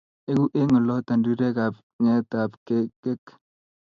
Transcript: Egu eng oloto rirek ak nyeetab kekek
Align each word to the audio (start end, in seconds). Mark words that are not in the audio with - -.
Egu 0.31 0.45
eng 0.59 0.73
oloto 0.79 1.13
rirek 1.25 1.57
ak 1.65 1.73
nyeetab 2.03 2.51
kekek 2.65 3.23